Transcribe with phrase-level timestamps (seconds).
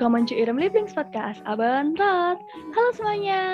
[0.00, 2.40] To Iram Living Podcast Aban Rot.
[2.72, 3.44] Halo semuanya.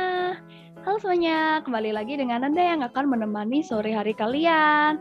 [0.87, 4.95] Halo semuanya, kembali lagi dengan Anda yang akan menemani sore hari kalian.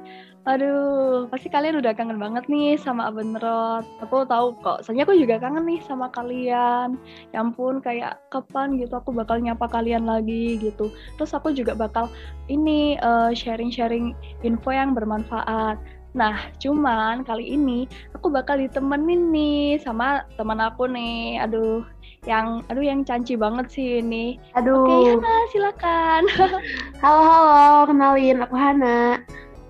[0.50, 3.86] Aduh, pasti kalian udah kangen banget nih sama Aben Rot.
[4.02, 6.98] Aku tahu kok, soalnya aku juga kangen nih sama kalian.
[7.30, 10.90] Ya ampun, kayak kapan gitu aku bakal nyapa kalian lagi gitu.
[11.22, 12.10] Terus aku juga bakal
[12.50, 15.78] ini uh, sharing-sharing info yang bermanfaat.
[16.16, 21.44] Nah, cuman kali ini aku bakal ditemenin nih sama teman aku nih.
[21.44, 21.84] Aduh,
[22.24, 24.40] yang aduh yang canci banget sih ini.
[24.56, 24.88] Aduh.
[24.88, 26.24] Oke, Hana, silakan.
[27.04, 29.20] halo, halo, kenalin aku Hana.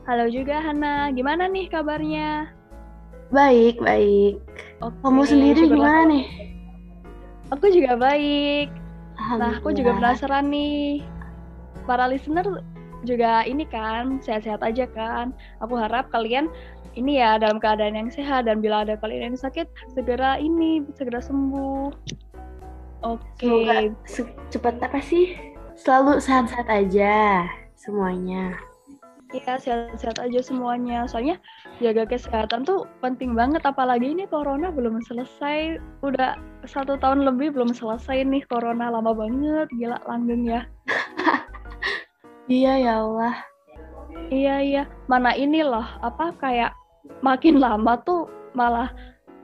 [0.05, 2.53] Halo juga Hana, gimana nih kabarnya?
[3.33, 4.37] Baik, baik.
[4.85, 6.25] Oke, Kamu sendiri gimana nih?
[7.49, 8.69] Aku juga baik.
[9.17, 11.01] Nah, aku juga penasaran nih.
[11.89, 12.61] Para listener
[13.05, 15.31] juga ini kan, sehat-sehat aja kan.
[15.61, 16.49] Aku harap kalian
[16.95, 21.21] ini ya dalam keadaan yang sehat dan bila ada kalian yang sakit segera ini segera
[21.21, 21.91] sembuh.
[23.05, 23.45] Oke.
[23.45, 23.93] Okay.
[24.49, 25.37] cepat apa sih?
[25.77, 27.45] Selalu sehat-sehat aja
[27.77, 28.57] semuanya.
[29.35, 31.03] Iya, sehat-sehat aja semuanya.
[31.11, 31.35] Soalnya
[31.83, 33.61] jaga kesehatan tuh penting banget.
[33.67, 35.81] Apalagi ini corona belum selesai.
[35.99, 38.87] Udah satu tahun lebih belum selesai nih corona.
[38.87, 39.67] Lama banget.
[39.75, 40.61] Gila, langgeng ya.
[42.47, 43.35] iya ya Allah.
[44.31, 44.83] Iya, iya.
[45.05, 46.73] Mana ini loh, apa kayak
[47.21, 48.25] makin lama tuh
[48.57, 48.89] malah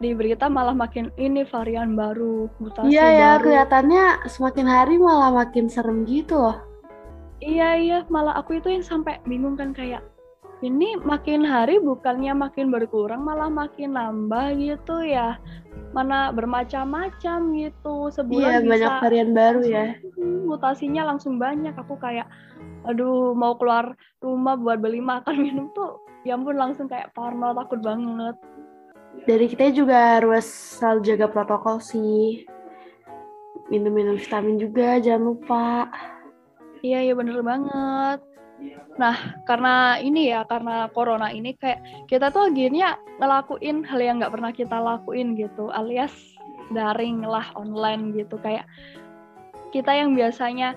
[0.02, 5.70] di berita malah makin ini varian baru, mutasi Iya ya, kelihatannya semakin hari malah makin
[5.70, 6.72] serem gitu loh
[7.42, 10.06] iya iya malah aku itu yang sampai bingung kan kayak
[10.62, 15.42] ini makin hari bukannya makin berkurang malah makin nambah gitu ya.
[15.92, 17.96] Mana bermacam-macam gitu.
[18.14, 18.70] Sebulan iya, bisa.
[18.70, 19.86] banyak varian baru ya.
[20.22, 21.74] Mutasinya langsung banyak.
[21.74, 22.30] Aku kayak
[22.86, 27.82] aduh mau keluar rumah buat beli makan minum tuh ya ampun langsung kayak parno takut
[27.82, 28.38] banget.
[29.26, 30.46] Dari kita juga harus
[30.78, 32.46] selalu jaga protokol sih.
[33.74, 35.90] Minum-minum vitamin juga jangan lupa.
[36.82, 38.31] Iya, iya bener banget.
[39.00, 44.34] Nah, karena ini ya, karena corona ini kayak kita tuh akhirnya ngelakuin hal yang nggak
[44.34, 46.14] pernah kita lakuin gitu, alias
[46.76, 48.38] daring lah online gitu.
[48.40, 48.68] Kayak
[49.72, 50.76] kita yang biasanya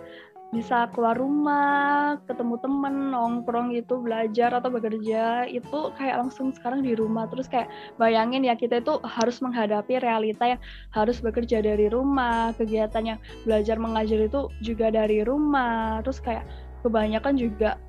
[0.54, 6.94] bisa keluar rumah, ketemu temen, nongkrong gitu, belajar atau bekerja, itu kayak langsung sekarang di
[6.94, 7.26] rumah.
[7.26, 7.66] Terus kayak
[7.98, 10.60] bayangin ya kita itu harus menghadapi realita yang
[10.94, 15.98] harus bekerja dari rumah, kegiatan yang belajar mengajar itu juga dari rumah.
[16.06, 16.46] Terus kayak
[16.84, 17.80] kebanyakan juga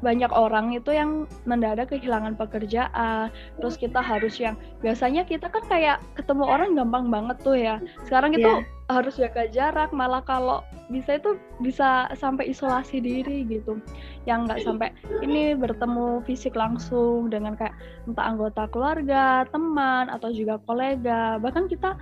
[0.00, 3.28] banyak orang itu yang mendadak kehilangan pekerjaan.
[3.60, 7.76] Terus kita harus yang biasanya kita kan kayak ketemu orang gampang banget tuh ya.
[8.08, 8.64] Sekarang itu yeah.
[8.88, 13.78] harus jaga jarak malah kalau bisa itu bisa sampai isolasi diri gitu.
[14.24, 14.88] Yang nggak sampai
[15.20, 17.76] ini bertemu fisik langsung dengan kayak
[18.08, 21.36] entah anggota keluarga teman atau juga kolega.
[21.38, 21.94] Bahkan kita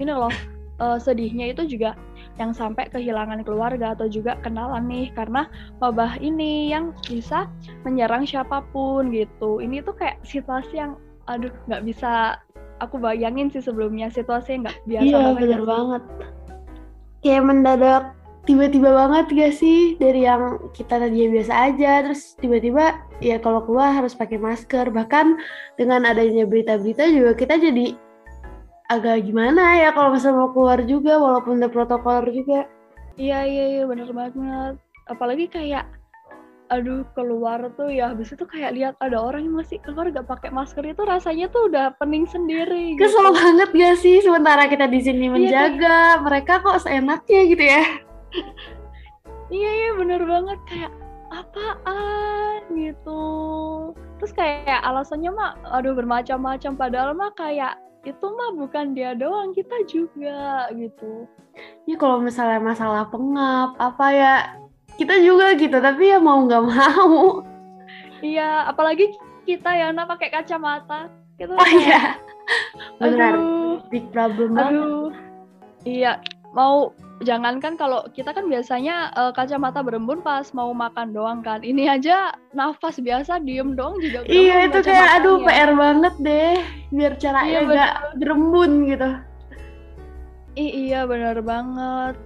[0.00, 0.32] ini loh
[0.80, 1.94] uh, sedihnya itu juga
[2.42, 5.46] yang sampai kehilangan keluarga atau juga kenalan nih karena
[5.78, 7.46] wabah ini yang bisa
[7.86, 9.62] menyerang siapa pun gitu.
[9.62, 10.98] Ini tuh kayak situasi yang
[11.30, 12.42] aduh nggak bisa
[12.82, 15.38] aku bayangin sih sebelumnya situasi yang nggak biasa iya, banget.
[15.38, 16.02] bener banget.
[17.22, 18.04] Kayak mendadak
[18.42, 23.94] tiba-tiba banget gak sih dari yang kita tadinya biasa aja terus tiba-tiba ya kalau keluar
[23.94, 25.38] harus pakai masker bahkan
[25.78, 27.94] dengan adanya berita-berita juga kita jadi
[28.98, 32.68] agak gimana ya kalau misalnya mau keluar juga walaupun ada protokol juga.
[33.16, 34.74] Iya iya iya bener banget.
[35.08, 35.84] Apalagi kayak
[36.72, 40.48] aduh keluar tuh ya habis itu kayak lihat ada orang yang masih keluar gak pakai
[40.48, 43.04] masker itu rasanya tuh udah pening sendiri gitu.
[43.04, 47.60] kesel banget gak sih sementara kita di sini iya, menjaga iya, mereka kok seenaknya gitu
[47.60, 47.82] ya
[49.52, 50.92] iya iya bener banget kayak
[51.28, 53.22] apaan gitu
[54.16, 59.78] terus kayak alasannya mah aduh bermacam-macam padahal mah kayak itu mah bukan dia doang kita
[59.86, 61.26] juga gitu.
[61.86, 64.34] Ya kalau misalnya masalah pengap apa ya
[64.98, 67.46] kita juga gitu tapi ya mau nggak mau.
[68.22, 69.14] Iya apalagi
[69.46, 71.10] kita ya anak pakai kacamata.
[71.38, 72.18] Gitu oh iya.
[72.98, 73.34] benar.
[73.90, 75.12] big problem aduh.
[75.84, 76.18] iya
[76.56, 76.90] mau
[77.22, 81.62] jangankan kalau kita kan biasanya uh, kacamata berembun pas mau makan doang kan.
[81.62, 84.26] Ini aja nafas biasa diem dong juga.
[84.28, 86.58] Iya itu kayak aduh PR banget deh
[86.92, 89.10] biar caranya iya, nggak berembun gitu.
[90.58, 92.18] I iya bener banget.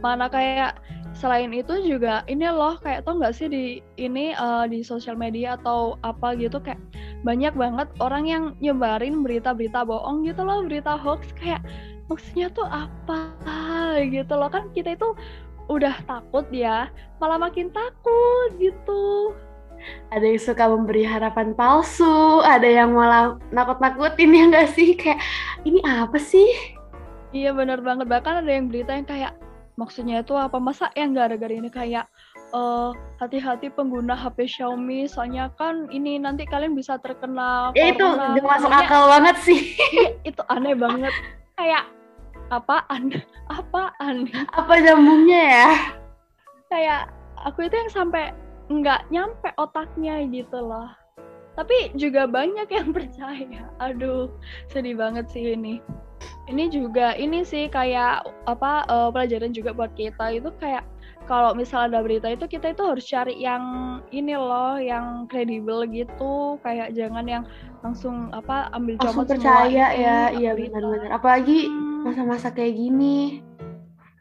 [0.00, 0.80] Mana kayak
[1.16, 3.64] selain itu juga ini loh kayak tau nggak sih di
[3.96, 6.78] ini uh, di sosial media atau apa gitu kayak
[7.24, 11.64] banyak banget orang yang nyebarin berita-berita bohong gitu loh berita hoax kayak
[12.06, 13.34] maksudnya tuh apa
[14.06, 14.50] gitu loh.
[14.50, 15.14] Kan kita itu
[15.66, 16.86] udah takut ya
[17.18, 19.34] malah makin takut gitu.
[20.10, 24.96] Ada yang suka memberi harapan palsu ada yang malah nakut-nakutin ya enggak sih?
[24.96, 25.20] Kayak
[25.66, 26.48] ini apa sih?
[27.34, 28.08] Iya benar banget.
[28.08, 29.32] Bahkan ada yang berita yang kayak
[29.76, 30.56] maksudnya itu apa?
[30.56, 31.68] Masa yang gara-gara ini?
[31.68, 32.08] Kayak
[32.56, 38.46] uh, hati-hati pengguna HP Xiaomi soalnya kan ini nanti kalian bisa terkena ya, itu gak
[38.46, 39.76] masuk akal banget sih.
[40.24, 41.12] Itu aneh banget.
[41.60, 41.95] Kayak
[42.50, 43.12] apaan?
[43.58, 44.26] Apaan?
[44.54, 45.70] Apa nyambungnya ya?
[46.66, 47.02] Kayak
[47.38, 48.34] aku itu yang sampai
[48.66, 50.90] nggak nyampe otaknya gitu loh.
[51.54, 53.70] Tapi juga banyak yang percaya.
[53.78, 54.30] Aduh
[54.70, 55.78] sedih banget sih ini.
[56.46, 60.34] Ini juga ini sih kayak apa uh, pelajaran juga buat kita.
[60.34, 60.82] Itu kayak
[61.26, 63.62] kalau misalnya ada berita itu kita itu harus cari yang
[64.14, 66.56] ini loh yang kredibel gitu.
[66.62, 67.44] Kayak jangan yang
[67.82, 71.10] langsung apa ambil langsung percaya ya iya benar-benar.
[71.10, 72.06] Apalagi hmm.
[72.06, 73.42] masa-masa kayak gini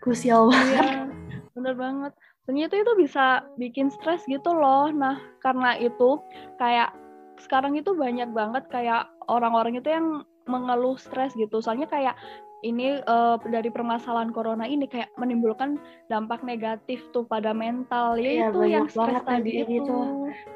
[0.02, 1.10] krusial iya, banget.
[1.54, 2.14] bener banget.
[2.46, 3.26] Ternyata itu bisa
[3.58, 4.90] bikin stres gitu loh.
[4.90, 6.18] Nah karena itu
[6.58, 6.94] kayak
[7.38, 11.62] sekarang itu banyak banget kayak orang-orang itu yang mengeluh stres gitu.
[11.62, 12.18] Soalnya kayak
[12.66, 15.78] ini uh, dari permasalahan corona ini kayak menimbulkan
[16.10, 18.18] dampak negatif tuh pada mental.
[18.18, 19.78] Ya, itu yang stres tadi itu.
[19.78, 19.98] Gitu.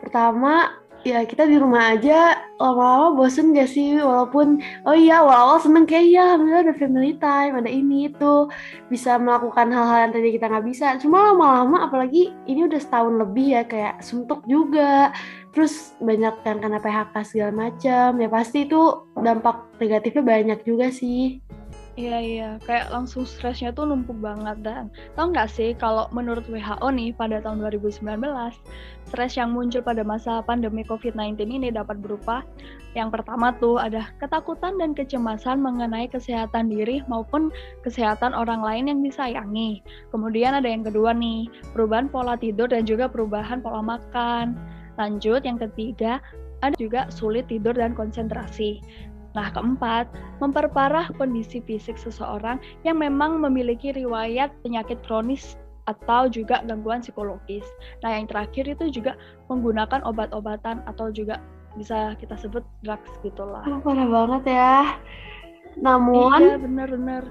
[0.02, 0.74] Pertama
[1.08, 4.02] ya kita di rumah aja lama-lama bosen gak sih?
[4.02, 4.60] Walaupun
[4.90, 8.50] oh iya awal-awal seneng kayak ya alhamdulillah ada family time ada ini itu.
[8.90, 10.98] Bisa melakukan hal-hal yang tadi kita nggak bisa.
[10.98, 15.14] Cuma lama-lama apalagi ini udah setahun lebih ya kayak suntuk juga.
[15.54, 18.82] Terus banyak yang kena PHK segala macam ya pasti itu
[19.18, 21.42] dampak negatifnya banyak juga sih
[22.00, 24.88] Iya iya, kayak langsung stresnya tuh numpuk banget dan
[25.20, 28.24] tau nggak sih kalau menurut WHO nih pada tahun 2019
[29.04, 32.48] stres yang muncul pada masa pandemi COVID-19 ini dapat berupa
[32.96, 37.52] yang pertama tuh ada ketakutan dan kecemasan mengenai kesehatan diri maupun
[37.84, 39.84] kesehatan orang lain yang disayangi.
[40.16, 44.58] Kemudian ada yang kedua nih, perubahan pola tidur dan juga perubahan pola makan.
[44.96, 46.18] Lanjut yang ketiga,
[46.66, 48.82] ada juga sulit tidur dan konsentrasi.
[49.38, 50.10] Nah, keempat,
[50.42, 57.66] memperparah kondisi fisik seseorang yang memang memiliki riwayat penyakit kronis atau juga gangguan psikologis.
[58.06, 59.18] Nah, yang terakhir itu juga
[59.50, 61.42] menggunakan obat-obatan atau juga
[61.78, 63.62] bisa kita sebut drugs gitulah.
[63.66, 64.78] Oh, parah banget ya.
[65.78, 67.24] Namun, iya benar-benar.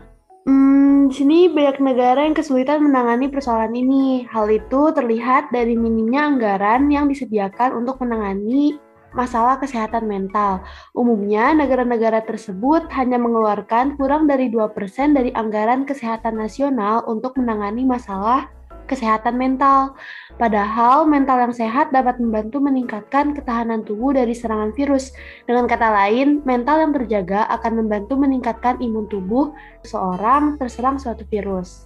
[0.49, 4.25] Hmm, di sini banyak negara yang kesulitan menangani persoalan ini.
[4.33, 8.81] Hal itu terlihat dari minimnya anggaran yang disediakan untuk menangani
[9.19, 10.63] masalah kesehatan mental.
[10.95, 18.47] Umumnya, negara-negara tersebut hanya mengeluarkan kurang dari 2% dari anggaran kesehatan nasional untuk menangani masalah
[18.89, 19.99] kesehatan mental.
[20.41, 25.13] Padahal mental yang sehat dapat membantu meningkatkan ketahanan tubuh dari serangan virus.
[25.45, 29.53] Dengan kata lain, mental yang terjaga akan membantu meningkatkan imun tubuh
[29.85, 31.85] seseorang terserang suatu virus.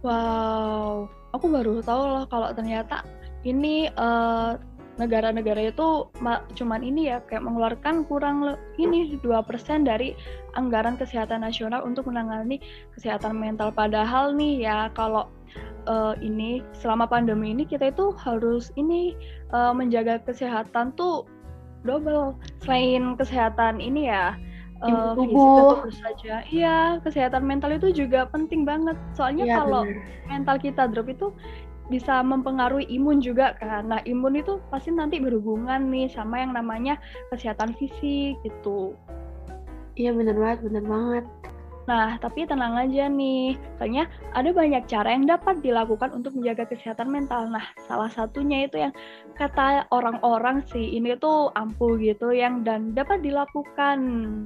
[0.00, 3.04] Wow, aku baru tahu loh kalau ternyata
[3.44, 4.56] ini uh,
[5.00, 6.12] negara-negara itu
[6.54, 9.24] cuman ini ya kayak mengeluarkan kurang ini 2%
[9.88, 10.12] dari
[10.54, 12.60] anggaran kesehatan nasional untuk menangani
[12.92, 15.32] kesehatan mental padahal nih ya kalau
[15.88, 19.16] uh, ini selama pandemi ini kita itu harus ini
[19.56, 21.24] uh, menjaga kesehatan tuh
[21.82, 24.36] double selain kesehatan ini ya
[24.84, 26.44] uh, tubuh saja.
[26.48, 28.96] Iya, kesehatan mental itu juga penting banget.
[29.12, 30.00] Soalnya ya, kalau bener.
[30.28, 31.28] mental kita drop itu
[31.90, 33.90] bisa mempengaruhi imun juga kan.
[33.90, 36.96] Nah, imun itu pasti nanti berhubungan nih sama yang namanya
[37.34, 38.94] kesehatan fisik gitu.
[39.98, 41.24] Iya benar banget, benar banget.
[41.90, 44.06] Nah, tapi tenang aja nih, soalnya
[44.38, 47.50] ada banyak cara yang dapat dilakukan untuk menjaga kesehatan mental.
[47.50, 48.94] Nah, salah satunya itu yang
[49.34, 53.98] kata orang-orang sih, ini tuh ampuh gitu, yang dan dapat dilakukan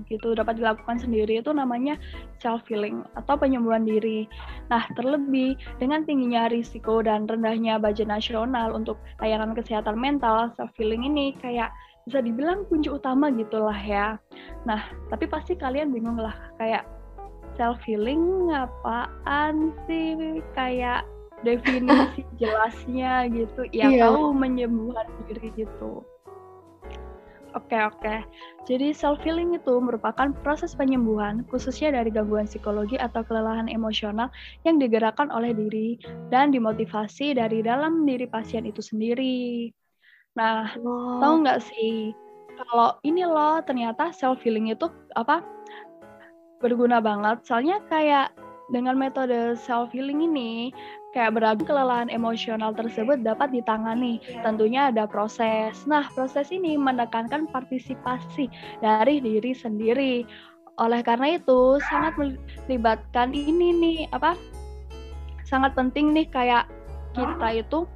[0.08, 2.00] gitu, dapat dilakukan sendiri itu namanya
[2.40, 4.24] self healing atau penyembuhan diri.
[4.72, 11.04] Nah, terlebih dengan tingginya risiko dan rendahnya budget nasional untuk layanan kesehatan mental, self healing
[11.04, 11.68] ini kayak
[12.08, 14.16] bisa dibilang kunci utama gitulah ya.
[14.64, 14.80] Nah,
[15.12, 16.93] tapi pasti kalian bingung lah kayak
[17.54, 21.06] self healing apaan sih kayak
[21.46, 24.08] definisi jelasnya gitu ya iya.
[24.08, 26.02] tahu menyembuhkan diri gitu
[27.54, 28.26] Oke oke.
[28.66, 34.26] Jadi self healing itu merupakan proses penyembuhan khususnya dari gangguan psikologi atau kelelahan emosional
[34.66, 35.94] yang digerakkan oleh diri
[36.34, 39.70] dan dimotivasi dari dalam diri pasien itu sendiri.
[40.34, 41.22] Nah, wow.
[41.22, 42.10] tahu nggak sih
[42.58, 45.53] kalau ini loh ternyata self healing itu apa
[46.64, 48.32] berguna banget soalnya kayak
[48.72, 50.72] dengan metode self healing ini
[51.12, 54.18] kayak beragam kelelahan emosional tersebut dapat ditangani.
[54.42, 55.86] Tentunya ada proses.
[55.86, 58.50] Nah, proses ini menekankan partisipasi
[58.82, 60.26] dari diri sendiri.
[60.82, 64.34] Oleh karena itu, sangat melibatkan ini nih apa?
[65.46, 66.66] Sangat penting nih kayak
[67.14, 67.86] kita itu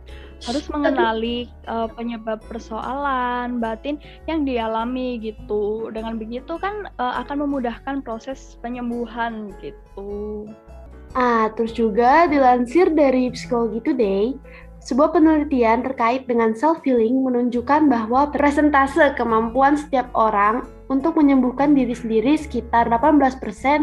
[0.47, 3.99] harus mengenali uh, penyebab persoalan batin
[4.31, 5.91] yang dialami gitu.
[5.91, 10.47] Dengan begitu kan uh, akan memudahkan proses penyembuhan gitu.
[11.17, 14.37] Ah, terus juga dilansir dari Psikologi Today,
[14.85, 22.37] sebuah penelitian terkait dengan self-healing menunjukkan bahwa presentase kemampuan setiap orang untuk menyembuhkan diri sendiri
[22.37, 23.39] sekitar 18%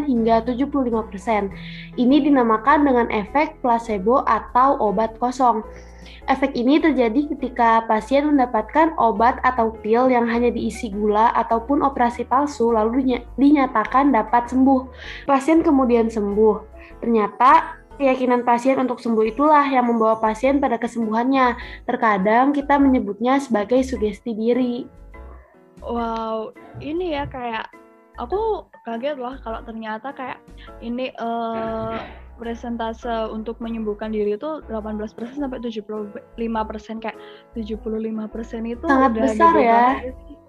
[0.06, 1.98] hingga 75%.
[1.98, 5.62] Ini dinamakan dengan efek placebo atau obat kosong.
[6.26, 12.26] Efek ini terjadi ketika pasien mendapatkan obat atau pil yang hanya diisi gula ataupun operasi
[12.26, 14.90] palsu lalu dinyatakan dapat sembuh.
[15.26, 16.56] Pasien kemudian sembuh.
[16.98, 21.56] Ternyata Keyakinan pasien untuk sembuh itulah yang membawa pasien pada kesembuhannya.
[21.88, 24.84] Terkadang kita menyebutnya sebagai sugesti diri.
[25.84, 27.68] Wow, ini ya kayak
[28.16, 30.40] aku kaget loh kalau ternyata kayak
[30.80, 32.00] ini uh,
[32.36, 37.18] presentase untuk menyembuhkan diri itu 18% sampai 75% kayak
[37.56, 39.84] 75% itu sangat besar ya.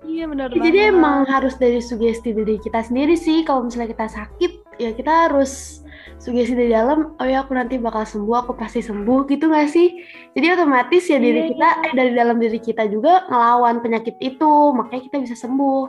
[0.08, 3.44] Iya benar ya, Jadi emang harus dari sugesti diri kita sendiri sih.
[3.44, 5.84] Kalau misalnya kita sakit ya kita harus
[6.18, 10.02] sugesti dari dalam oh ya aku nanti bakal sembuh aku pasti sembuh gitu gak sih?
[10.34, 11.86] Jadi otomatis ya diri iya, kita iya.
[11.86, 15.86] eh dari dalam diri kita juga ngelawan penyakit itu makanya kita bisa sembuh.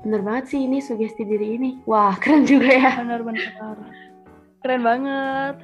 [0.00, 1.70] Bener banget sih ini sugesti diri ini.
[1.86, 2.92] Wah keren juga ya.
[2.98, 3.46] Bener bener
[4.60, 5.56] keren banget.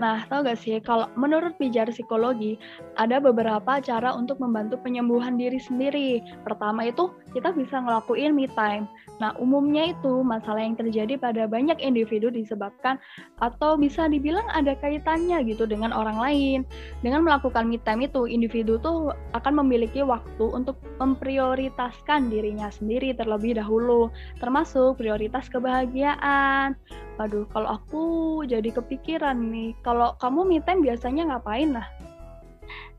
[0.00, 2.56] Nah, tau gak sih, kalau menurut pijar psikologi,
[2.96, 6.24] ada beberapa cara untuk membantu penyembuhan diri sendiri.
[6.42, 8.88] Pertama itu, kita bisa ngelakuin me time.
[9.20, 13.00] Nah, umumnya itu masalah yang terjadi pada banyak individu disebabkan
[13.40, 16.60] atau bisa dibilang ada kaitannya gitu dengan orang lain.
[17.00, 23.56] Dengan melakukan me time itu, individu tuh akan memiliki waktu untuk memprioritaskan dirinya sendiri terlebih
[23.56, 26.76] dahulu, termasuk prioritas kebahagiaan.
[27.20, 28.04] Waduh, kalau aku
[28.48, 31.86] jadi kepikiran nih, kalau kamu me time biasanya ngapain lah?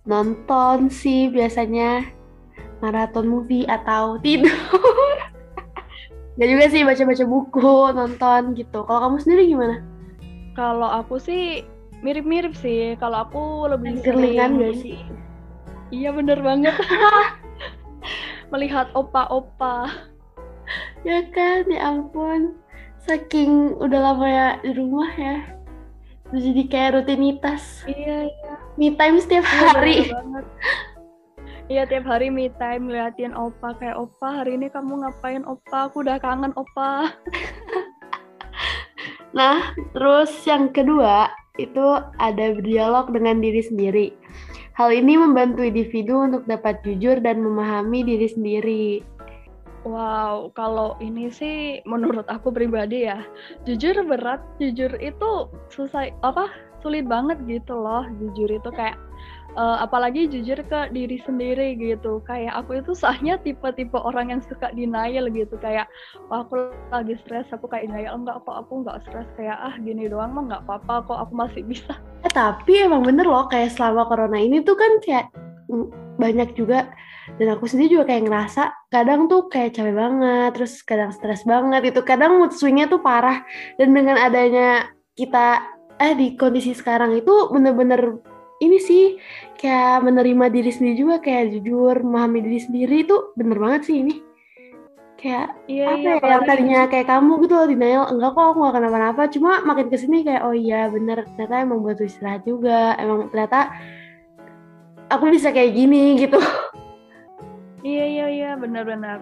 [0.03, 2.03] Nonton sih biasanya
[2.79, 4.51] maraton movie atau tidur.
[6.39, 8.81] Gak juga sih baca-baca buku, nonton gitu.
[8.89, 9.75] Kalau kamu sendiri gimana?
[10.57, 11.62] Kalau aku sih
[12.01, 12.98] mirip-mirip sih.
[12.98, 14.98] Kalau aku lebih sering gak sih?
[15.93, 16.74] Iya bener banget.
[18.51, 19.93] Melihat opa-opa.
[21.05, 22.57] Ya kan, ya ampun.
[23.05, 25.53] Saking udah lama ya di rumah ya
[26.39, 29.98] jadi kayak rutinitas iya iya me time setiap iya, hari
[31.73, 35.89] Iya tiap hari me time liatin opa kayak opa hari ini kamu ngapain opa?
[35.89, 37.01] Aku udah kangen opa.
[39.33, 41.81] Nah terus yang kedua itu
[42.21, 44.13] ada berdialog dengan diri sendiri.
[44.77, 49.01] Hal ini membantu individu untuk dapat jujur dan memahami diri sendiri.
[49.81, 53.25] Wow, kalau ini sih menurut aku pribadi ya,
[53.65, 56.53] jujur berat, jujur itu susah apa
[56.85, 59.01] sulit banget gitu loh, jujur itu kayak
[59.55, 62.22] uh, apalagi jujur ke diri sendiri gitu.
[62.25, 65.89] Kayak aku itu sahnya tipe-tipe orang yang suka denial gitu kayak
[66.29, 70.10] Wah, aku lagi stres, aku kayak denial enggak kok aku enggak stres kayak ah gini
[70.10, 71.93] doang mah enggak apa-apa kok aku masih bisa.
[72.24, 75.29] Eh, tapi emang bener loh kayak selama corona ini tuh kan kayak
[76.17, 76.93] banyak juga
[77.39, 81.81] dan aku sendiri juga kayak ngerasa kadang tuh kayak capek banget terus kadang stres banget
[81.89, 83.41] itu kadang mood swingnya tuh parah
[83.79, 85.63] dan dengan adanya kita
[85.98, 88.22] eh di kondisi sekarang itu bener-bener
[88.63, 89.03] ini sih
[89.60, 94.15] kayak menerima diri sendiri juga kayak jujur memahami diri sendiri itu bener banget sih ini
[95.20, 98.60] kayak iya, apa iya, ya yang tadinya kayak kamu gitu loh denial enggak kok aku
[98.67, 103.00] gak kenapa-napa cuma makin ke sini kayak oh iya bener ternyata emang butuh istirahat juga
[103.00, 103.72] emang ternyata
[105.08, 106.39] aku bisa kayak gini gitu
[107.84, 109.20] Iya iya iya benar-benar.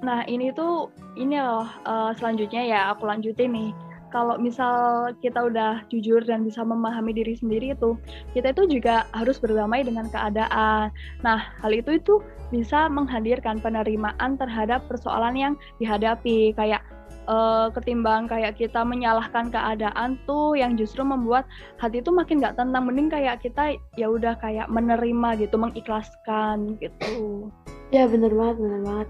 [0.00, 0.88] Nah ini tuh
[1.20, 3.70] ini loh uh, selanjutnya ya aku lanjutin nih.
[4.12, 7.96] Kalau misal kita udah jujur dan bisa memahami diri sendiri itu,
[8.36, 10.92] kita itu juga harus berdamai dengan keadaan.
[11.24, 12.20] Nah hal itu itu
[12.52, 16.52] bisa menghadirkan penerimaan terhadap persoalan yang dihadapi.
[16.52, 16.84] Kayak
[17.24, 21.48] uh, ketimbang kayak kita menyalahkan keadaan tuh yang justru membuat
[21.80, 22.84] hati itu makin gak tenang.
[22.84, 27.48] Mending kayak kita ya udah kayak menerima gitu mengikhlaskan gitu.
[27.88, 29.08] Ya bener banget bener banget.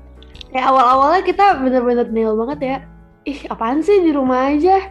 [0.54, 2.78] Kayak awal-awalnya kita bener-bener nil banget ya
[3.28, 4.90] ih apaan sih di rumah aja?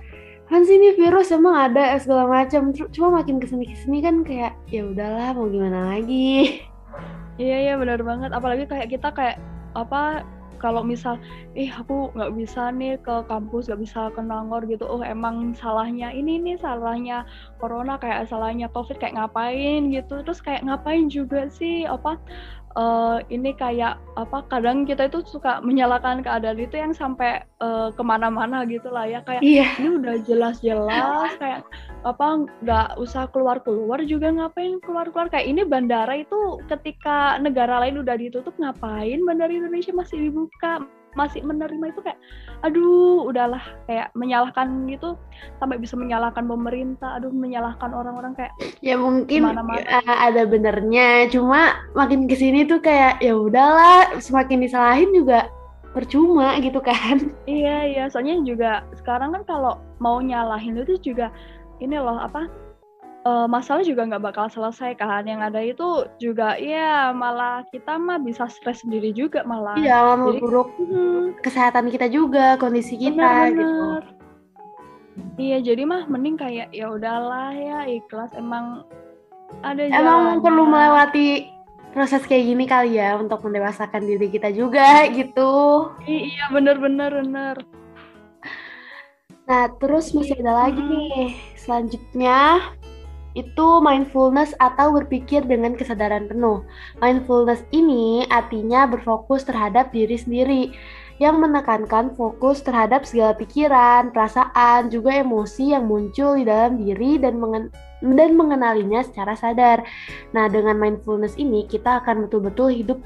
[0.51, 2.75] Kan sih ini virus emang ada segala macam.
[2.75, 6.59] Cuma makin ke sini ke sini kan kayak ya udahlah mau gimana lagi?
[7.39, 8.35] Iya iya benar banget.
[8.35, 9.39] Apalagi kayak kita kayak
[9.71, 10.27] apa
[10.61, 11.17] kalau misal
[11.57, 14.85] ih aku nggak bisa nih ke kampus nggak bisa ke Nangor gitu.
[14.85, 17.25] Oh emang salahnya ini nih salahnya
[17.57, 19.89] corona kayak salahnya covid kayak ngapain?
[19.89, 20.21] gitu.
[20.21, 22.19] Terus kayak ngapain juga sih apa
[22.75, 28.03] uh, ini kayak apa kadang kita itu suka menyalahkan keadaan itu yang sampai uh, ke
[28.03, 29.19] mana-mana gitu lah ya.
[29.23, 29.67] Kayak iya.
[29.79, 31.61] ini udah jelas-jelas kayak
[32.01, 35.27] apa nggak usah keluar-keluar juga ngapain keluar-keluar?
[35.31, 41.43] Kayak ini bandara itu ketika negara lain udah ditutup ngapain bandara Indonesia masih dibuka masih
[41.43, 42.19] menerima itu kayak
[42.63, 45.17] aduh udahlah kayak menyalahkan gitu
[45.59, 49.65] sampai bisa menyalahkan pemerintah aduh menyalahkan orang-orang kayak ya mungkin -mana.
[50.05, 55.51] ada benernya cuma makin ke sini tuh kayak ya udahlah semakin disalahin juga
[55.91, 61.33] percuma gitu kan iya iya soalnya juga sekarang kan kalau mau nyalahin itu juga
[61.83, 62.47] ini loh apa
[63.25, 65.25] uh, masalah juga nggak bakal selesai kan.
[65.25, 69.77] Yang ada itu juga ya malah kita mah bisa stres sendiri juga malah.
[69.77, 73.81] Iya memperburuk hmm, kesehatan kita juga kondisi kita bener, gitu.
[75.37, 78.33] Iya jadi mah mending kayak ya udahlah ya ikhlas.
[78.33, 78.85] Emang
[79.61, 80.43] ada emang jalannya.
[80.43, 81.27] perlu melewati
[81.91, 85.91] proses kayak gini kali ya untuk mendewasakan diri kita juga gitu.
[86.07, 87.57] Iya bener bener bener
[89.51, 92.71] nah terus masih ada lagi nih selanjutnya
[93.31, 96.63] itu mindfulness atau berpikir dengan kesadaran penuh.
[96.99, 100.63] Mindfulness ini artinya berfokus terhadap diri sendiri
[101.21, 107.37] yang menekankan fokus terhadap segala pikiran, perasaan, juga emosi yang muncul di dalam diri dan
[107.37, 107.69] mengen
[108.01, 109.85] dan mengenalinya secara sadar.
[110.33, 112.97] Nah, dengan mindfulness ini kita akan betul-betul hidup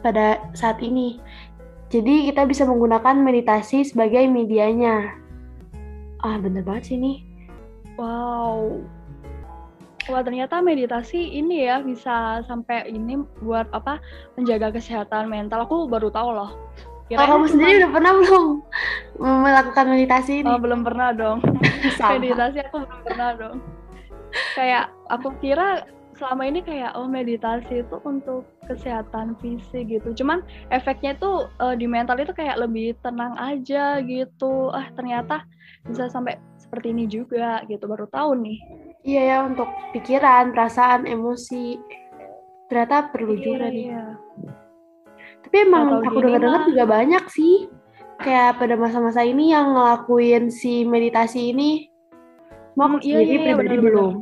[0.00, 1.20] pada saat ini.
[1.92, 5.12] Jadi kita bisa menggunakan meditasi sebagai medianya.
[6.24, 7.28] Ah, bener banget sih ini.
[8.00, 8.80] Wow,
[10.08, 14.00] Wah ternyata meditasi ini ya bisa sampai ini buat apa
[14.40, 15.68] menjaga kesehatan mental.
[15.68, 16.56] Aku baru tahu loh.
[17.10, 18.44] Kirain oh, kamu sendiri udah pernah belum
[19.18, 20.48] melakukan meditasi ini?
[20.48, 21.42] Oh, belum pernah dong.
[22.22, 23.56] meditasi aku belum pernah dong.
[24.54, 30.14] Kayak aku kira selama ini kayak oh meditasi itu untuk kesehatan fisik gitu.
[30.22, 34.70] Cuman efeknya itu uh, di mental itu kayak lebih tenang aja gitu.
[34.70, 35.42] Ah ternyata
[35.88, 37.90] bisa sampai seperti ini juga gitu.
[37.90, 38.62] Baru tahu nih.
[39.00, 41.80] Iya ya untuk pikiran, perasaan, emosi.
[42.68, 43.86] Ternyata perlu iya, juga nih.
[43.88, 44.04] Iya.
[45.40, 47.56] Tapi emang Atau aku dengar-dengar juga banyak sih.
[48.20, 51.88] Kayak pada masa-masa ini yang ngelakuin si meditasi ini.
[52.76, 54.12] Mau hmm, iya, sendiri iya, pribadi bener, belum.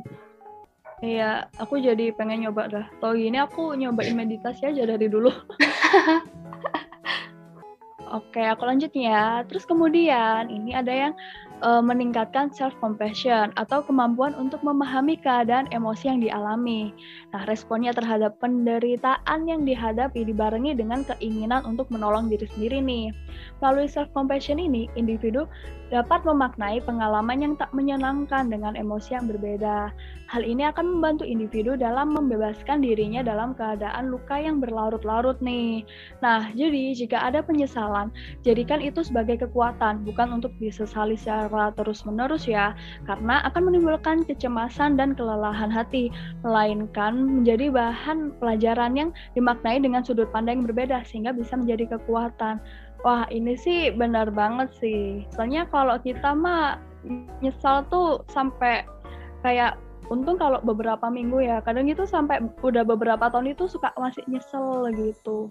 [0.99, 2.87] Iya, aku jadi pengen nyoba dah.
[3.03, 5.31] Tau gini aku nyobain meditasi aja dari dulu.
[8.19, 9.43] Oke, aku lanjut ya.
[9.47, 11.12] Terus kemudian ini ada yang
[11.61, 16.90] uh, meningkatkan self compassion atau kemampuan untuk memahami keadaan emosi yang dialami.
[17.35, 23.11] Nah, responnya terhadap penderitaan yang dihadapi dibarengi dengan keinginan untuk menolong diri sendiri nih.
[23.61, 25.47] Melalui self compassion ini, individu
[25.88, 29.92] dapat memaknai pengalaman yang tak menyenangkan dengan emosi yang berbeda.
[30.29, 35.88] Hal ini akan membantu individu dalam membebaskan dirinya dalam keadaan luka yang berlarut-larut nih.
[36.20, 38.12] Nah, jadi jika ada penyesalan,
[38.44, 42.77] jadikan itu sebagai kekuatan, bukan untuk disesali secara terus-menerus ya,
[43.09, 46.12] karena akan menimbulkan kecemasan dan kelelahan hati,
[46.44, 52.61] melainkan menjadi bahan pelajaran yang dimaknai dengan sudut pandang yang berbeda sehingga bisa menjadi kekuatan.
[53.07, 55.23] Wah, ini sih benar banget sih.
[55.31, 56.83] Soalnya kalau kita mah
[57.39, 58.83] nyesal tuh sampai
[59.47, 59.79] kayak
[60.11, 64.91] untung kalau beberapa minggu ya kadang itu sampai udah beberapa tahun itu suka masih nyesel
[64.97, 65.47] gitu.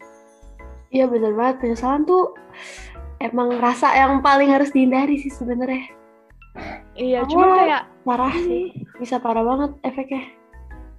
[0.91, 1.63] Iya bener banget.
[1.63, 2.35] Penyesalan tuh
[3.23, 5.87] emang rasa yang paling harus dihindari sih sebenarnya.
[6.97, 8.73] Iya oh, cuma kayak parah sih.
[8.97, 10.23] Bisa parah banget efeknya.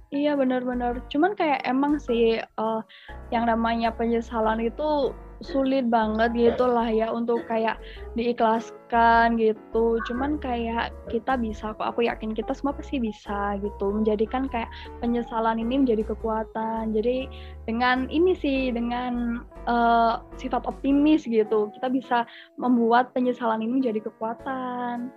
[0.09, 1.05] Iya benar-benar.
[1.11, 2.81] Cuman kayak emang sih uh,
[3.29, 7.79] yang namanya penyesalan itu sulit banget gitu lah ya untuk kayak
[8.15, 9.99] diikhlaskan gitu.
[10.07, 13.85] Cuman kayak kita bisa kok aku yakin kita semua pasti bisa gitu.
[13.91, 16.91] Menjadikan kayak penyesalan ini menjadi kekuatan.
[16.91, 17.27] Jadi
[17.63, 22.17] dengan ini sih dengan uh, sifat optimis gitu kita bisa
[22.59, 25.11] membuat penyesalan ini menjadi kekuatan.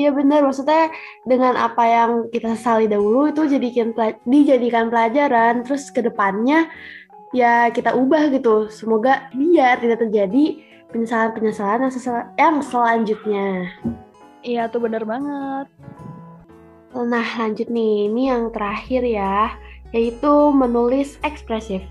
[0.00, 0.88] Iya benar, maksudnya
[1.28, 3.92] dengan apa yang kita sesali dahulu itu jadikan
[4.24, 6.72] dijadikan pelajaran, terus ke depannya
[7.30, 8.70] ya kita ubah gitu.
[8.70, 11.92] Semoga biar tidak terjadi penyesalan-penyesalan yang,
[12.38, 13.46] yang selanjutnya.
[14.42, 15.66] Iya tuh bener banget.
[16.90, 19.54] Nah lanjut nih, ini yang terakhir ya,
[19.94, 21.84] yaitu menulis ekspresif.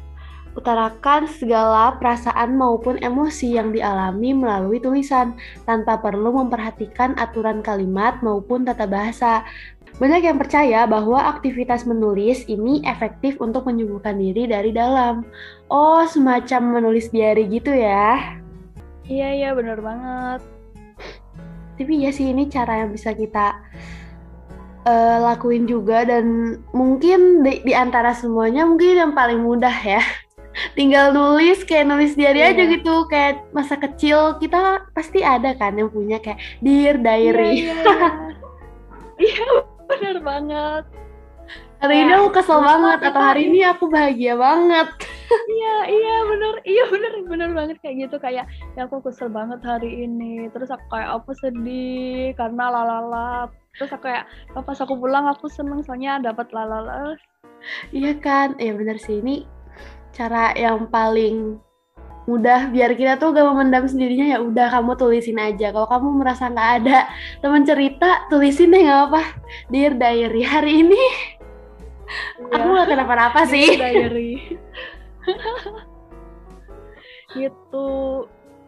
[0.57, 5.37] Utarakan segala perasaan maupun emosi yang dialami melalui tulisan,
[5.69, 9.45] tanpa perlu memperhatikan aturan kalimat maupun tata bahasa.
[9.99, 15.27] Banyak yang percaya bahwa aktivitas menulis ini efektif untuk menyembuhkan diri dari dalam.
[15.67, 18.39] Oh, semacam menulis diary gitu ya?
[19.05, 20.39] Iya, iya, bener banget.
[21.75, 23.59] Tapi ya sih, ini cara yang bisa kita
[24.87, 30.03] uh, lakuin juga dan mungkin di, di antara semuanya mungkin yang paling mudah ya.
[30.73, 32.51] Tinggal nulis kayak nulis diary Iya.
[32.51, 37.73] aja gitu kayak masa kecil kita pasti ada kan yang punya kayak dear diary Iya,
[37.73, 38.09] iya, iya.
[39.19, 39.45] Iya,
[39.85, 40.83] bener banget.
[41.77, 44.87] hari ini Kayak, aku kesel "Kenapa banget atau hari ini aku bahagia banget
[45.51, 50.03] Iya, iya bener, iya bener, bener banget kayak gitu kayak ya aku kesel banget hari
[50.03, 50.49] ini.
[50.49, 53.45] Terus aku kayak aku sedih karena lalala.
[53.77, 57.13] Terus aku kayak "Oh, pas aku pulang aku seneng soalnya dapat lalala.
[57.91, 59.43] iya kan iya bener sih ini
[60.19, 61.55] cara yang paling
[62.27, 66.51] mudah biar kita tuh gak memendam sendirinya ya udah kamu tulisin aja kalau kamu merasa
[66.51, 67.07] nggak ada
[67.39, 69.21] teman cerita tulisin deh nggak apa
[69.71, 71.03] dear diary hari ini
[72.51, 72.77] aku Iya.
[72.83, 74.59] gak kenapa-napa sih diary.
[77.37, 77.89] gitu.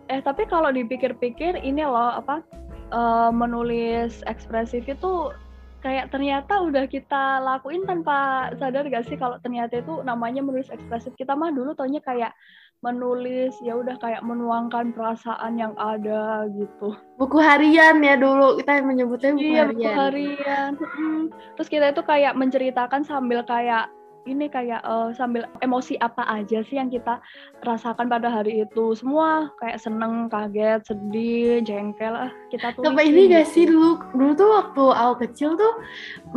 [0.10, 2.46] Eh tapi kalau dipikir-pikir ini loh apa
[2.94, 5.34] eh, menulis ekspresif itu
[5.82, 11.14] kayak ternyata udah kita lakuin tanpa sadar gak sih kalau ternyata itu namanya menulis ekspresif.
[11.18, 12.34] Kita mah dulu taunya kayak
[12.82, 16.98] menulis ya udah kayak menuangkan perasaan yang ada gitu.
[17.22, 20.72] buku harian ya dulu kita menyebutnya buku Iya, buku harian harian.
[20.78, 21.24] Mm.
[21.58, 23.90] Terus kita itu kayak menceritakan sambil kayak
[24.30, 27.18] ini kayak eh, sambil emosi apa aja sih yang kita
[27.66, 28.94] rasakan pada hari itu.
[28.94, 32.86] Semua kayak seneng, kaget, sedih, jengkel ah kita tuh.
[32.86, 35.74] Sampai ini gak sih dulu dulu tuh waktu aku kecil tuh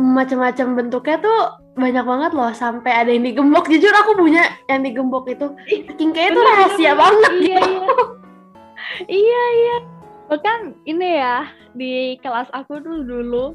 [0.01, 1.39] macam-macam bentuknya tuh
[1.75, 6.31] banyak banget loh sampai ada yang digembok jujur aku punya yang digembok itu saking kayak
[6.31, 7.87] itu rahasia banget Iya, iya.
[9.11, 9.77] iya, iya.
[10.31, 13.53] Bahkan ini ya di kelas aku tuh dulu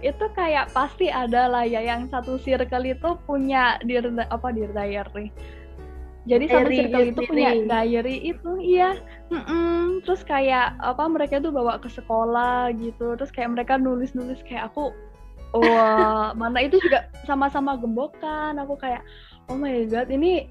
[0.00, 5.28] itu kayak pasti ada lah ya yang satu circle itu punya dir apa dir diary.
[6.28, 8.96] Jadi satu Diary circle itu punya diary itu iya.
[9.32, 10.04] Mm-mm.
[10.04, 13.16] Terus kayak apa mereka tuh bawa ke sekolah gitu.
[13.16, 14.92] Terus kayak mereka nulis-nulis kayak aku
[15.56, 18.60] wah mana itu juga sama-sama gembokan.
[18.60, 19.00] Aku kayak
[19.48, 20.48] oh my god ini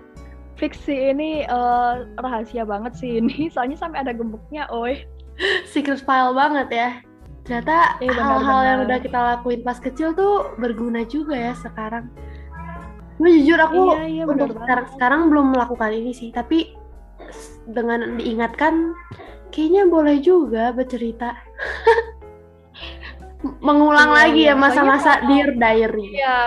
[0.57, 3.45] fix sih ini eh, rahasia banget sih ini.
[3.53, 5.05] Soalnya sampai ada gemboknya, oi.
[5.71, 6.89] secret file banget ya
[7.49, 12.13] ternyata Iya, hal-hal yang udah kita lakuin pas kecil tuh berguna juga ya sekarang
[13.17, 16.77] Cuma jujur aku Iya, iya, untuk sekarang, sekarang belum melakukan ini sih tapi
[17.65, 18.93] dengan diingatkan
[19.49, 21.33] kayaknya boleh juga bercerita
[23.65, 24.53] mengulang Iya, lagi iya.
[24.53, 26.39] ya masa-masa Soalnya kalau- dear diary Iya.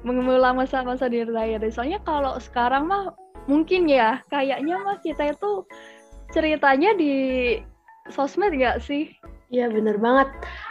[0.00, 1.68] Mengulang masa-masa di diary.
[1.68, 3.12] Soalnya kalau sekarang mah
[3.44, 5.68] mungkin ya kayaknya mah kita itu
[6.32, 7.12] ceritanya di
[8.08, 9.12] sosmed gak sih?
[9.50, 10.30] Iya bener banget.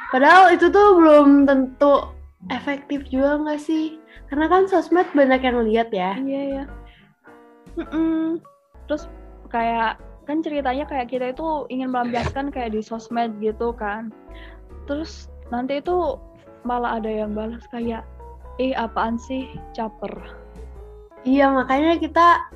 [0.09, 2.15] Padahal itu tuh belum tentu
[2.47, 3.99] efektif juga nggak sih?
[4.31, 6.15] Karena kan sosmed banyak yang lihat ya.
[6.15, 6.63] Iya ya.
[7.75, 8.39] Mm-mm.
[8.87, 9.11] Terus
[9.51, 14.15] kayak kan ceritanya kayak kita itu ingin melampiaskan kayak di sosmed gitu kan.
[14.87, 16.15] Terus nanti itu
[16.63, 18.07] malah ada yang balas kayak
[18.59, 20.11] eh apaan sih caper.
[21.27, 22.47] Iya makanya kita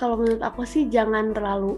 [0.00, 1.76] kalau menurut aku sih jangan terlalu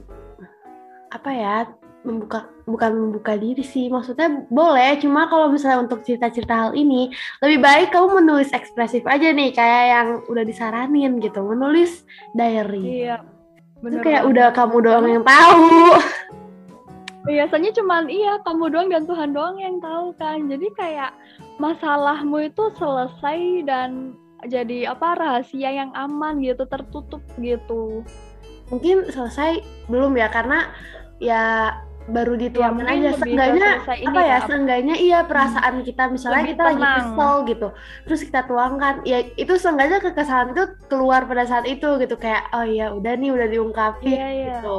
[1.10, 1.56] apa ya
[2.04, 7.08] membuka bukan membuka diri sih maksudnya boleh cuma kalau misalnya untuk cerita-cerita hal ini
[7.40, 12.04] lebih baik kamu menulis ekspresif aja nih kayak yang udah disaranin gitu menulis
[12.36, 13.24] diary Iya.
[13.24, 14.32] itu bener kayak banget.
[14.32, 15.96] udah kamu doang yang tahu
[17.24, 20.44] Biasanya cuman iya kamu doang dan Tuhan doang yang tahu kan.
[20.44, 21.16] Jadi kayak
[21.56, 24.12] masalahmu itu selesai dan
[24.44, 28.04] jadi apa rahasia yang aman gitu, tertutup gitu.
[28.68, 29.60] mungkin selesai
[29.92, 30.68] belum ya karena
[31.20, 31.72] ya
[32.06, 36.52] baru dituangin mungkin aja seenggaknya apa ya ya, apa- seenggaknya iya perasaan kita misalnya Lebih
[36.52, 36.96] kita lagi tenang.
[37.00, 37.68] kesel gitu
[38.04, 42.62] terus kita tuangkan ya itu seenggaknya kekesalan itu keluar pada saat itu gitu kayak oh
[42.62, 44.48] ya udah nih udah diungkapin Iya, iya.
[44.60, 44.78] gitu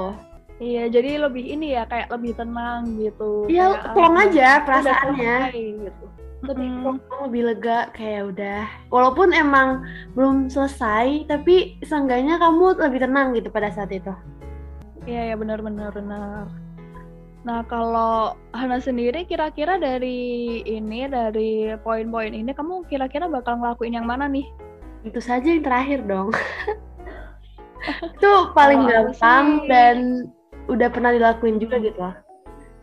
[0.56, 3.44] Iya, jadi lebih ini ya kayak lebih tenang gitu.
[3.46, 5.38] Iya, plong ah, aja perasaannya.
[5.52, 6.06] gitu.
[6.46, 6.80] lebih Mm.
[6.80, 9.82] plong, lebih lega kayak udah walaupun emang
[10.14, 14.14] belum selesai tapi seenggaknya kamu lebih tenang gitu pada saat itu
[15.04, 16.46] Iya, ya benar-benar benar.
[17.46, 24.10] Nah, kalau Hana sendiri kira-kira dari ini dari poin-poin ini kamu kira-kira bakal ngelakuin yang
[24.10, 24.50] mana nih?
[25.06, 26.34] Tentu saja yang terakhir dong.
[28.18, 29.98] itu paling aku gampang sih- dan
[30.66, 32.18] udah pernah dilakuin juga gitu loh.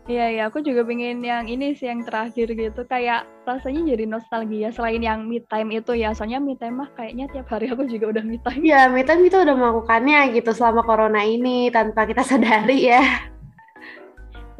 [0.03, 2.83] Iya, iya, aku juga pengen yang ini sih yang terakhir gitu.
[2.87, 6.11] Kayak rasanya jadi nostalgia selain yang me time itu ya.
[6.11, 8.63] Soalnya me time mah kayaknya tiap hari aku juga udah me time.
[8.63, 13.31] Iya, me time kita udah melakukannya gitu selama corona ini tanpa kita sadari ya.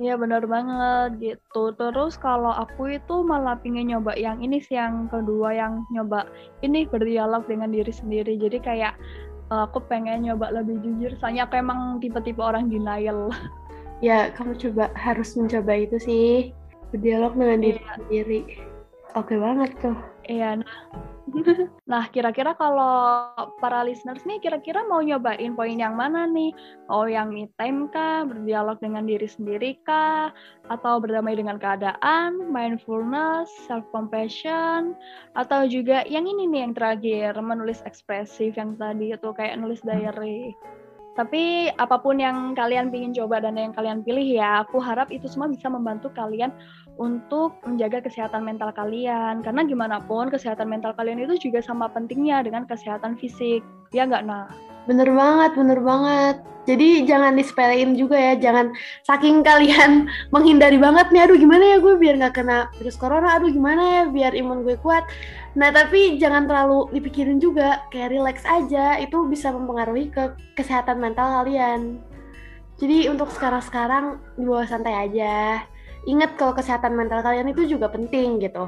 [0.01, 1.69] Iya, benar banget gitu.
[1.77, 6.25] Terus kalau aku itu malah pengen nyoba yang ini sih yang kedua yang nyoba
[6.65, 8.33] ini berdialog dengan diri sendiri.
[8.41, 8.97] Jadi kayak
[9.53, 11.13] eh, aku pengen nyoba lebih jujur.
[11.21, 13.29] Soalnya aku emang tipe-tipe orang denial.
[14.03, 16.51] Ya, kamu coba harus mencoba itu sih.
[16.91, 17.93] Berdialog dengan diri Iya.
[17.95, 18.41] sendiri.
[19.15, 19.95] Oke banget tuh.
[20.27, 20.69] Iya, nah.
[21.91, 26.51] Nah, kira-kira kalau para listeners nih kira-kira mau nyobain poin yang mana nih?
[26.87, 30.31] Mau yang me time kah, berdialog dengan diri sendiri kah,
[30.67, 34.95] atau berdamai dengan keadaan, mindfulness, self compassion,
[35.35, 40.53] atau juga yang ini nih yang terakhir, menulis ekspresif yang tadi itu kayak nulis diary.
[41.13, 45.29] Tapi apa pun yang kalian ingin coba dan yang kalian pilih ya, aku harap itu
[45.29, 46.49] semua bisa membantu kalian
[46.97, 49.41] untuk menjaga kesehatan mental kalian.
[49.41, 53.65] Karena gimana pun kesehatan mental kalian itu juga sama pentingnya dengan kesehatan fisik.
[53.93, 54.49] Ya nggak, Nah?
[54.83, 56.35] Bener banget, bener banget.
[56.63, 58.71] Jadi jangan disepelein juga ya, jangan
[59.03, 63.51] saking kalian menghindari banget nih, aduh gimana ya gue biar nggak kena virus corona, aduh
[63.51, 65.03] gimana ya biar imun gue kuat.
[65.59, 71.43] Nah tapi jangan terlalu dipikirin juga, kayak relax aja, itu bisa mempengaruhi ke kesehatan mental
[71.43, 71.99] kalian.
[72.79, 75.67] Jadi untuk sekarang-sekarang dibawa santai aja.
[76.03, 78.67] Ingat kalau kesehatan mental kalian itu juga penting gitu.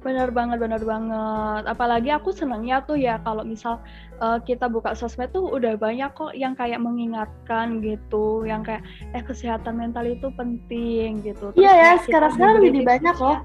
[0.00, 1.68] Benar banget, benar banget.
[1.68, 3.84] Apalagi aku senangnya tuh ya kalau misal
[4.24, 8.80] uh, kita buka sosmed tuh udah banyak kok yang kayak mengingatkan gitu, yang kayak
[9.12, 11.52] eh kesehatan mental itu penting gitu.
[11.52, 13.44] Iya ya, sekarang-sekarang lebih banyak loh.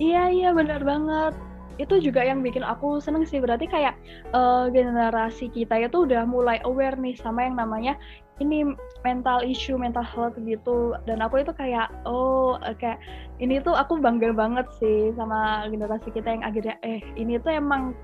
[0.00, 1.36] Iya iya benar banget.
[1.76, 3.38] Itu juga yang bikin aku seneng sih.
[3.44, 3.94] Berarti kayak
[4.32, 8.00] uh, generasi kita itu udah mulai aware nih sama yang namanya
[8.42, 8.66] ini
[9.06, 10.98] mental issue, mental health gitu.
[11.06, 12.98] Dan aku itu kayak, oh kayak
[13.38, 17.94] ini tuh aku bangga banget sih sama generasi kita yang akhirnya, eh ini tuh emang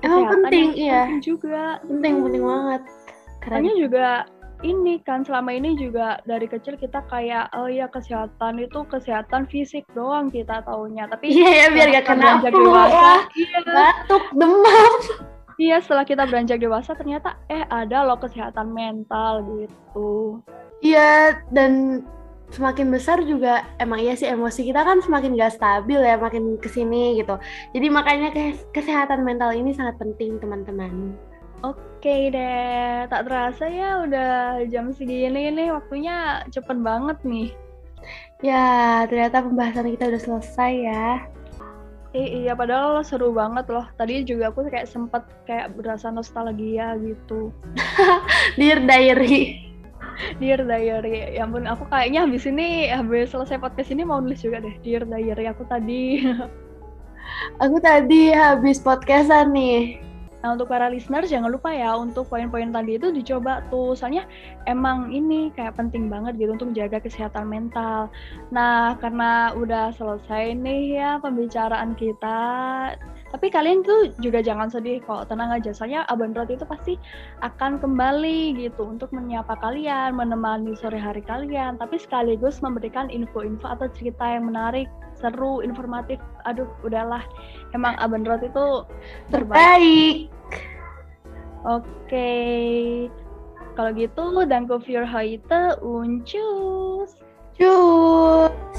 [0.00, 1.04] Emang penting, iya.
[1.04, 1.76] Penting juga.
[1.84, 2.82] Penting, penting banget.
[3.44, 4.06] Karena juga
[4.60, 9.88] ini kan selama ini juga dari kecil kita kayak oh ya kesehatan itu kesehatan fisik
[9.96, 13.24] doang kita taunya tapi iya ya biar gak kena flu iya.
[13.72, 14.92] batuk demam
[15.60, 20.40] Iya, setelah kita beranjak dewasa ternyata eh ada loh kesehatan mental gitu.
[20.80, 22.00] Iya, dan
[22.48, 26.72] semakin besar juga emang iya sih emosi kita kan semakin gak stabil ya makin ke
[26.72, 27.36] sini gitu.
[27.76, 28.32] Jadi makanya
[28.72, 31.12] kesehatan mental ini sangat penting teman-teman.
[31.60, 37.52] Oke deh, tak terasa ya udah jam segini nih waktunya cepet banget nih.
[38.40, 41.06] Ya, ternyata pembahasan kita udah selesai ya.
[42.10, 43.86] I iya padahal seru banget loh.
[43.94, 47.54] Tadi juga aku kayak sempet kayak berasa nostalgia gitu.
[48.58, 49.70] Dear Diary.
[50.42, 51.38] Dear Diary.
[51.38, 55.06] Ya ampun, aku kayaknya habis ini habis selesai podcast ini mau nulis juga deh Dear
[55.06, 56.26] Diary aku tadi.
[57.62, 60.09] aku tadi habis podcastan nih.
[60.40, 63.92] Nah untuk para listeners jangan lupa ya untuk poin-poin tadi itu dicoba tuh.
[63.92, 64.24] Soalnya
[64.64, 68.08] emang ini kayak penting banget gitu untuk menjaga kesehatan mental.
[68.48, 72.40] Nah karena udah selesai nih ya pembicaraan kita,
[73.30, 75.30] tapi kalian tuh juga jangan sedih kok.
[75.30, 76.98] Tenang aja soalnya Abang Rot itu pasti
[77.46, 83.86] akan kembali gitu untuk menyapa kalian, menemani sore hari kalian, tapi sekaligus memberikan info-info atau
[83.94, 86.18] cerita yang menarik, seru, informatif.
[86.48, 87.22] Aduh, udahlah.
[87.76, 88.84] Emang Aban Road itu
[89.30, 90.32] terbaik.
[91.64, 91.86] Oke.
[92.08, 93.12] Okay.
[93.78, 97.16] Kalau gitu, danke für heute Uncus.
[97.56, 98.69] Cus.